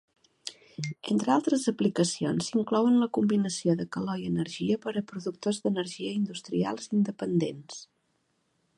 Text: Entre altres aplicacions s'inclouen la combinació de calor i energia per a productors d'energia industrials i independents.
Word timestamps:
Entre 1.15 1.33
altres 1.33 1.65
aplicacions 1.71 2.47
s'inclouen 2.53 2.97
la 3.03 3.09
combinació 3.19 3.77
de 3.83 3.87
calor 3.97 4.23
i 4.23 4.27
energia 4.33 4.81
per 4.87 4.97
a 5.03 5.07
productors 5.15 5.63
d'energia 5.67 6.19
industrials 6.23 6.89
i 6.91 6.95
independents. 7.03 7.83